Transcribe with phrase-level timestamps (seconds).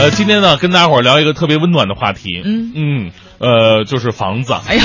[0.00, 2.40] 呃，今天呢，跟大家伙儿聊一个特别温暖的话题。
[2.42, 4.82] 嗯嗯，呃，就是房子，哎呀，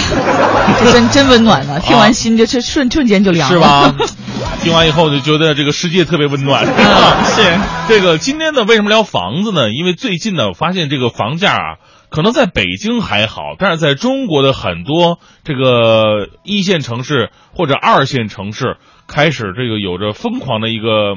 [0.83, 1.79] 这真真温暖呢！
[1.79, 3.95] 听完心就是瞬瞬间就凉了，是吧？
[4.61, 6.65] 听完以后就觉得这个世界特别温暖。
[6.65, 7.41] 啊 是
[7.87, 9.71] 这个今天呢，为什么聊房子呢？
[9.71, 11.75] 因为最近呢，我发现这个房价啊，
[12.09, 18.75] 可能在北京还好，但是在中国的很多这个一线城市或者二线城市，
[19.07, 21.15] 开始这个有着疯狂的一个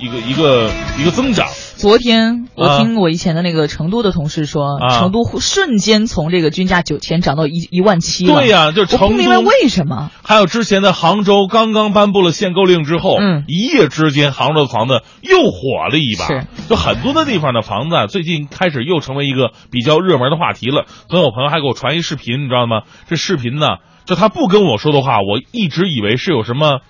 [0.00, 1.46] 一个一个一个增长。
[1.76, 8.34] 昨天我啊听我以前的那个成都的同事说，啊成都瞬间从这个均价九千涨到一一万七了。
[8.34, 9.42] 对呀、就我成不明白都。
[9.42, 10.10] 为什么。
[10.22, 16.26] 还有之前的杭州刚刚颁布了限购令之后，嗯一夜之间杭州的房子又火了一把。
[16.26, 20.86] 是，就很多的地方的房子啊，最近开始又成为一个比较热门的话题了。
[21.08, 22.82] 昨天我朋友还给我传一视频，你知道吗？
[23.08, 23.66] 这视频呢，
[24.06, 26.80] 就他不跟我说的话，我一直以为是有什么，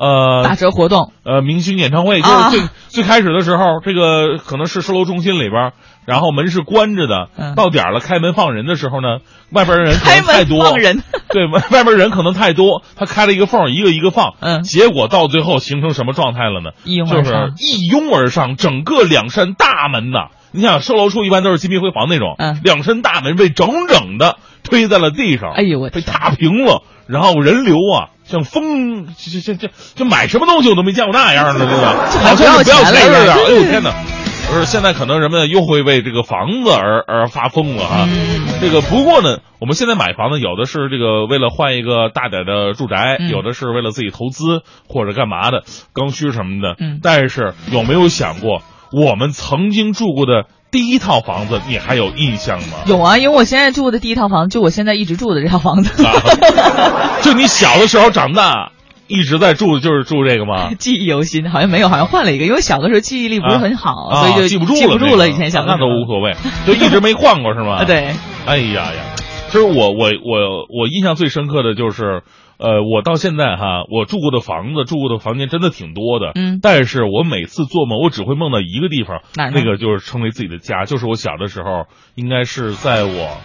[0.00, 5.72] 呃，打折活动，呃，明星演唱会，就是啊最、最开始的时候，这个可能是售楼中心里边儿，
[6.06, 7.54] 然后门是关着的，嗯。
[7.54, 9.18] 到点儿了开门放人的时候呢，
[9.50, 14.62] 外边人可能太多，放人， 对，外外边人可能太多，他开了一个缝，一个一个放，嗯。
[14.62, 16.70] 结果到最后形成什么状态了呢？
[16.84, 17.52] 一拥就是。
[17.58, 22.58] 一拥而上，整个两扇大门呐，你想售楼处一般都是金碧辉煌那种，嗯。
[22.64, 25.90] 两扇大门被整整的推在了地上，哎呦我！
[25.90, 31.86] 被踏平了，然后人流啊，像风，这这这这买什么东西我都没见过那样的，这个
[32.20, 33.32] 好像是不要钱似的。
[33.32, 33.92] 哎呦天哪！
[34.48, 38.08] 不是，现在可能人们又会为这个房子而而发疯了啊。
[38.10, 46.74] 嗯这个不过呢，我们现在买房子，有的是这个为了换一个大点的住宅，嗯有的是为了自己投资或者干嘛的刚需什么的。
[46.78, 52.78] 嗯但是有没有想过，我们曾经住过的第一套房子，你还有印象吗？
[52.86, 56.12] 有啊，因为我现在住的第一套房，就我现在一直住的这套房子，啊，
[57.22, 58.70] 就你小的时候长大
[59.08, 60.70] 一直在住的就是住这个吗？
[60.78, 61.50] 记忆犹新。
[61.50, 65.28] 好像没有，好像换了一个，因为小的时候记忆力不是很好，啊，所以就记不住了，记不住了。
[65.28, 66.34] 以前小的那时候都无所谓，
[66.66, 67.78] 就一直没换过是吗？
[67.82, 67.84] 啊，。
[67.84, 68.14] 对，
[68.46, 69.09] 哎呀呀，
[69.50, 72.22] 其实我我我我印象最深刻的就是，
[72.56, 76.32] 呃，我到现在哈，我住过的房子、住过的房间真的挺多的。
[76.36, 83.38] 嗯但是我每次做梦，我只会梦到一个地方，哪那个就是称为自己的家，就是我小的时候，应该是在我，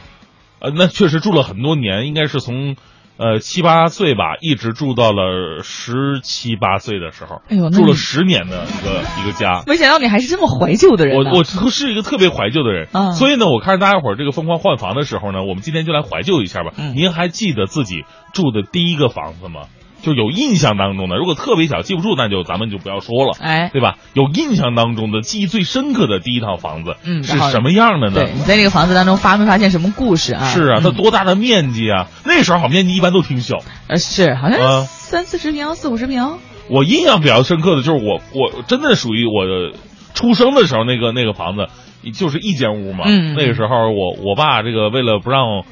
[0.60, 2.76] 呃，那确实住了很多年，应该是从。
[3.18, 9.64] 呃，七八岁吧，一直住到了十七八岁的时候，哎呦住了十年的一个一个家。
[9.66, 11.32] 没想到你还是这么怀旧的人呢。
[11.32, 16.72] 我我是一个特别怀旧的人，嗯所以呢，我看着大家伙儿这个疯狂换房的时候呢，我们今天就来怀旧一下吧。
[16.78, 19.62] 嗯您还记得自己住的第一个房子吗？
[20.06, 23.98] 就有印象当中的，如果特别小记不住，那就咱们就不要说了，哎，对吧？
[24.14, 28.32] 有印象当中的，记忆最深刻的第一套房子，嗯是什么样的呢对？
[28.34, 30.46] 你在这个房子当中发没发现什么故事啊？
[30.46, 32.08] 是啊，它嗯多大的面积啊？
[32.24, 33.58] 那时候好面积一般都挺小。
[33.88, 36.38] 呃是好像啊三四十平、四五十平。
[36.70, 39.76] 我印象比较深刻的就是我我真的属于我
[40.14, 41.68] 出生的时候那个那个房子，
[42.12, 43.04] 就是一间屋嘛。
[43.06, 45.64] 嗯那个时候我我爸这个为了不让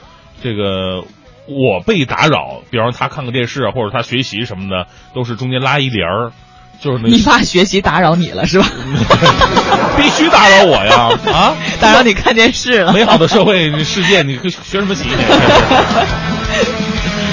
[0.43, 1.03] 这个
[1.47, 6.31] 我被打扰，比方他看个电视啊，或者他学习什么的，都是中间拉一帘儿，
[6.79, 8.65] 就是那你怕学习打扰你了是吧？
[9.97, 11.55] 必须打扰我呀啊！
[11.79, 12.93] 打扰你看电视了。
[12.93, 15.17] 美好的社会世界，你学什么习呢？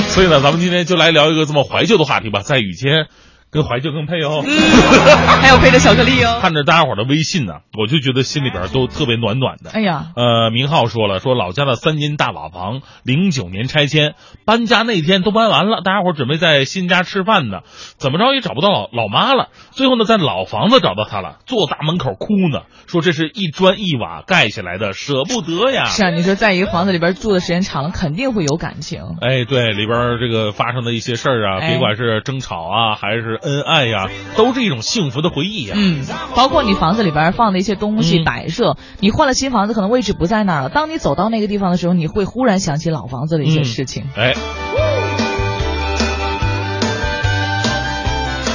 [0.09, 3.07] 所以呢，咱们今天就来聊一个这么怀旧的话题吧，在雨天
[3.51, 4.43] 跟怀旧更配哦。
[5.43, 6.39] 还有配着巧克力哦。
[6.41, 9.71] 看着大家伙的微信呢，我就觉得心里边都特别暖暖的。
[9.71, 17.61] 哎呀，呃，明浩说了，说老家的三间大瓦房，零九年拆迁，搬家那天都搬完了，大家伙准备在新家吃饭呢，
[17.99, 19.49] 怎么着也找不到老老妈了。
[19.71, 25.87] 最后呢，在老房子找到她了，坐大门口哭呢，说这是一砖一瓦盖起来的，舍不得呀。
[25.87, 29.01] 是啊，你说在一个房子里边住的时间长了，肯定会有感情。
[29.21, 38.25] 哎，对，里边这个发生的一些事儿啊，哎别管是争吵啊，还是恩爱呀、都是一种幸福的回忆呀、嗯，包括你房子里边放的一些东西嗯。
[38.25, 40.69] 摆设，你换了新房子，可能位置不在那儿了。
[40.69, 43.65] 当你走到那个地方的时候，你会忽然想起老房子的一些嗯。
[43.65, 44.05] 事情。
[44.17, 44.35] 哎，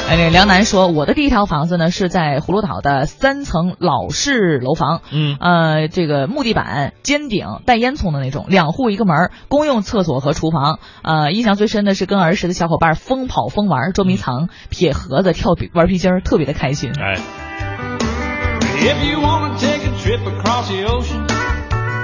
[0.07, 10.77] 哎，那梁楠说，我的第一套房子呢是在葫芦岛的三层老式楼房，嗯呃，这个木地板、尖顶带烟囱的那种，两户一个门，公用厕所和厨房。
[11.01, 16.91] 呃，印象最深的是跟儿时的小伙伴疯跑疯玩、捉迷藏、撇盒子、跳皮玩皮筋儿，特别的开心。
[16.91, 17.15] 哎
[18.77, 21.34] ，If you wanna take a trip across the ocean.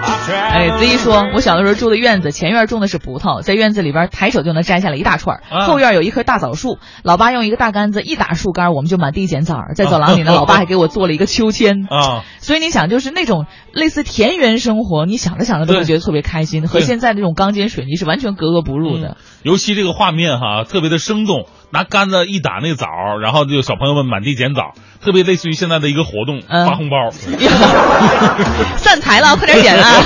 [0.04, 9.58] 哎，子怡说，我小的时候住的院子，前院种的是葡萄，在院子里边抬手就能摘下来一大串后院有一棵大枣树，老爸用一个大杆子一打树干，我们就满地捡枣。
[9.76, 11.86] 在走廊里呢， 老爸还给我做了一个秋千。
[11.90, 19.18] 啊，所以你想，就是那种类似田园生活，你想着想着都会觉得特别开心，和现在这种钢筋水泥是完全格格不入的。
[19.44, 21.46] 尤其这个画面哈，特别的生动。
[21.72, 22.86] 拿杆子一打那枣，
[23.22, 27.12] 然后就小朋友们满地捡枣，特别类似于现在的一个活动，嗯发红包。
[28.78, 30.02] 散财了，快点捡啊！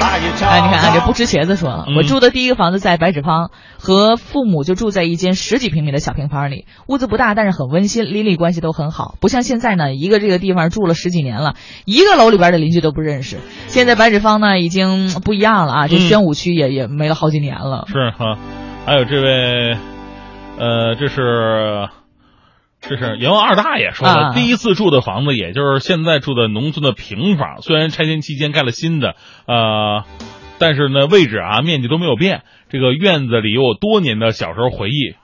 [0.00, 11.54] 哎，你看啊，这不吃茄子说了，嗯我住的第一个房子在白纸坊，和父母就住在一间十几平米的小平房里，屋子不大，但是很温馨，邻里关系都很好，不像现在呢，一个这个地方住了十几年了，
[11.84, 13.38] 一个楼里边的邻居都不认识。
[13.66, 17.86] 现在白纸坊呢已经不一样了啊，这嗯宣武区也、也没了好几年了。
[17.88, 18.38] 是哈，
[18.86, 19.76] 还有这位，
[20.58, 22.03] 呃，这是。
[22.88, 29.16] 这是阎王二大爷说的，啊第一次住的房子，也就是现在住的农村的平房，虽然拆迁期间盖了新的，
[29.46, 30.04] 呃，
[30.58, 32.42] 但是呢位置啊面积都没有变。
[32.68, 35.14] 这个院子里有我多年的小时候回忆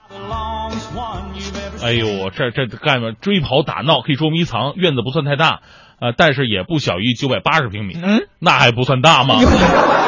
[1.83, 5.61] 哎呦，这这干嘛追跑打闹可以捉迷藏，院子不算太大，
[6.01, 9.35] 呃，但是也不小于九百八十平米，嗯，那还不算大吗？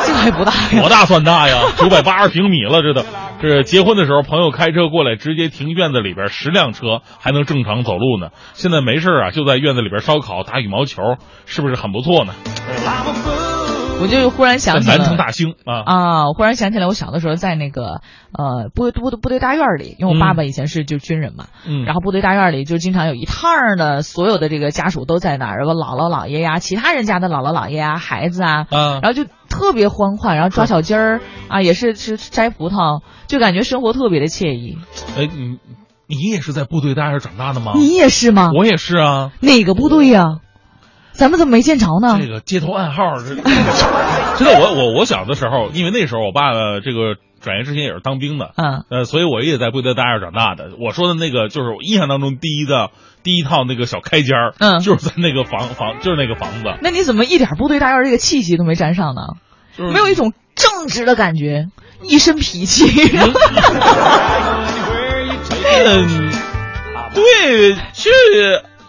[0.05, 0.89] 这还不大呀多。
[0.89, 1.61] 大算大呀？
[1.77, 3.05] 九百八十平米了，这都。
[3.41, 8.29] 这结婚的时候，朋友开车过来，直接停院子里边十辆车，还能正常走路呢。
[8.53, 11.01] 现在没事啊，就在院子里边烧烤、打羽毛球，
[11.45, 12.33] 是不是很不错呢？
[14.01, 14.97] 我就忽然想起了。
[14.97, 16.27] 南城大兴啊，啊！
[16.27, 18.01] 我忽然想起来，我小的时候在那个
[18.33, 34.79] 呃部部部队大院里，因为我爸爸以前是就军人嘛，嗯，然后部队大院里就经常有一趟的，所有的这个家属都在那儿，然后姥姥姥爷呀，其他人家的姥姥姥爷呀，孩子啊，啊，然后就特别欢快，然后抓小鸡儿啊，也是吃摘葡萄，就感觉生活特别的惬意。
[35.17, 35.59] 哎，你
[36.07, 37.71] 你也是在部队大院长大的吗？
[37.75, 38.51] 你也是吗？
[38.53, 39.31] 我也是啊。
[39.39, 40.39] 哪个部队呀、
[41.13, 42.17] 咱们怎么没见着呢？
[42.19, 50.71] 这个街头暗号，这知道 我我我小的时候，因为那时候我爸爸这个转业之前也是当兵的，嗯，呃，所以我也在部队大院长大的。
[50.79, 52.89] 我说的那个就是我印象当中第一的
[53.23, 59.21] 第一套那个小开间儿，嗯就是在那个房房就是那个房子，那你怎么一点部队大院这个气息都没沾上呢？
[59.77, 61.67] 就是没有一种正直的感觉，
[62.03, 62.85] 一身脾气。
[65.75, 66.31] 嗯，
[67.13, 68.09] 对，去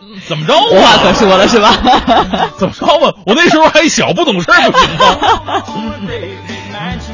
[0.28, 1.12] 怎么着无话可啊？
[1.14, 1.72] 说了是吧？
[2.58, 3.14] 怎么着吧？
[3.26, 5.62] 我那时候还小，不懂事儿，不行吗？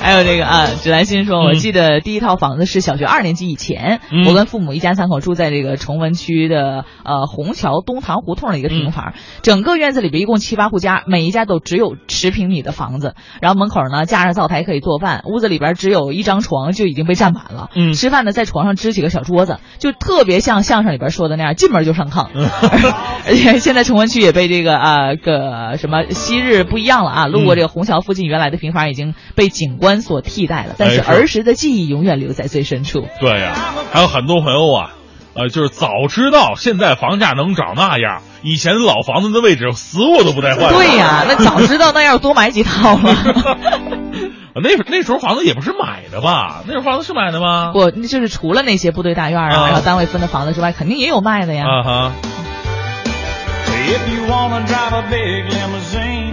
[0.00, 1.46] 还有这个啊，芷兰心说，嗯。
[1.46, 4.26] 我记得第一套房子是小学二年级以前，嗯。
[4.26, 17.92] 我跟父母一家三口住在这个崇文区的呃虹桥东塘胡同的一个平房，整个院子里边一共七八户家，每一家都只有十平米的房子，然后门口呢架着灶台可以做饭，屋子里边只有一张床就已经被占满了，嗯。
[17.92, 22.26] 吃饭呢在床上支起个小桌子，就特别像相声里边说的那样，进门就上炕。
[23.24, 33.08] 而且现在崇文区也被这个啊个什么昔日不一样了啊，路过这个虹桥附近原来的平房已经被景观所替代了，但是儿时的记忆永远留在最深处。
[33.20, 33.54] 对呀、
[33.92, 34.92] 还有很多朋友啊，
[35.34, 40.72] 呃，就是早知道现在房价能涨那样，以前老房子的位置死我都不带换。
[40.72, 43.16] 对呀，那早知道那要多买几套了。
[44.54, 46.62] 那那时候房子也不是买的吧？
[46.66, 47.70] 那时候房子是买的吗？
[47.72, 51.64] 不，那就是除了那些部队大院啊，啊然后单位分的房子之外，肯定也有卖的呀。
[51.64, 52.12] 啊哈
[53.66, 56.31] ，If you wanna drive a big limousine,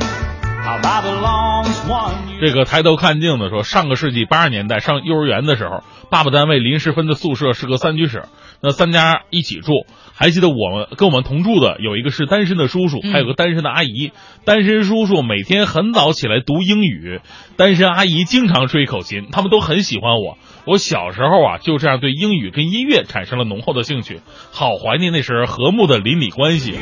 [2.42, 8.24] 这个抬头看镜子说，上个世纪八十年代上幼儿园的时候，爸爸单位临时分的宿舍是个三居室，
[8.62, 9.74] 那三家一起住。
[10.16, 14.12] 还记得我们跟我们同住的有一个是单身的叔叔，嗯还有个单身的阿姨。
[14.46, 17.20] 单身叔叔每天很早起来读英语，
[17.58, 20.38] 单身阿姨经常吹口琴，他们都很喜欢我。
[20.66, 24.22] 我小时候啊，就这样对英语跟音乐产生了浓厚的兴趣，
[24.52, 26.76] 好怀念那时和睦的邻里关系。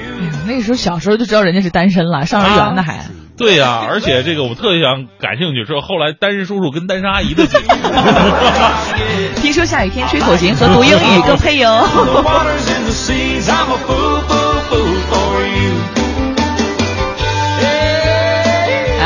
[0.47, 3.07] 那时候小时候就知道人家是单身了，上幼儿园呢还。
[3.37, 7.57] 对呀、而且这个我特别想感兴趣，说后来单身叔叔跟单身阿姨的剧。
[9.35, 11.87] 听说下雨天吹口琴和读英语更配哟。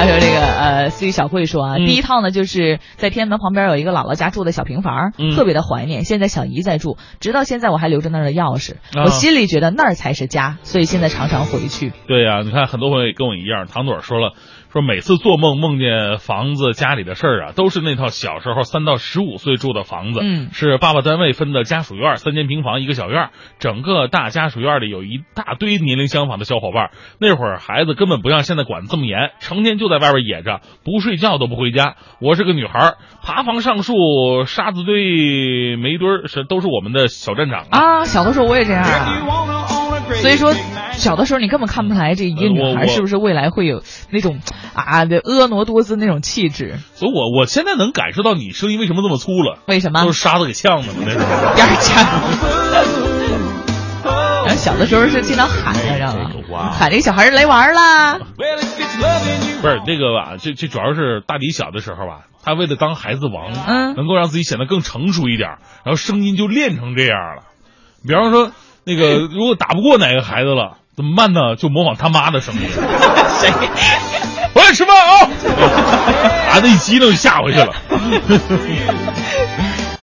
[0.01, 6.03] 还有这个呃，思雨小慧说啊，嗯第一套呢就是在天安门旁边有一个姥姥家住的小平房，嗯特别的怀念。
[6.05, 11.93] 现在小姨在住，直到现在我还留着那儿的钥匙，啊我心里觉得那儿才是家，所以现在常常回去。
[12.07, 14.33] 对呀、你看很多朋友也跟我一样，唐朵说了，
[14.71, 26.91] 说每次做梦梦见房子家里的事儿啊，都是那套小时候三到十五岁住的房子，嗯是爸爸单位分的家属院，三间平房一个小院，整个大家属院里有一大堆年龄相仿的小伙伴。
[27.19, 31.95] 那会儿孩子根本不像现在管得这么严，成天就在外边野着，不睡觉都不回家。
[32.21, 33.93] 我是个女孩儿，爬房上树，
[34.45, 37.99] 沙子堆煤堆儿是都是我们的小战场啊。
[37.99, 39.67] 啊，小的时候我也这样啊
[40.21, 40.53] 所以说
[40.93, 44.39] 小的时候你根本看不出来这一个女孩是不是未来会有那种
[44.73, 46.79] 啊的婀娜多姿那种气质。
[46.93, 49.59] 所以，我我现在能感受到你声音为什么这么粗了？
[49.67, 50.03] 为什么？
[50.03, 51.17] 都是沙子给呛的嘛，那是。
[51.55, 52.01] 第二家。
[54.43, 56.71] 然后小的时候是经常喊，的知道吗？
[56.71, 58.17] 喊那个小孩来玩啦！
[58.17, 60.37] 不是那个吧？
[60.39, 65.49] 这这主要是大迪小的时候吧，他为了当孩子王，嗯，能够让自己显得更成熟一点，
[65.85, 67.43] 然后声音就练成这样了。
[68.07, 68.51] 比方说，
[68.83, 70.77] 那个如果打不过哪个孩子了。
[70.95, 71.55] 怎么办呢？
[71.55, 72.61] 就模仿他妈的声音。
[73.39, 73.51] 谁？
[74.53, 75.27] 回来吃饭啊。
[76.49, 77.73] 孩子一激动就吓回去了。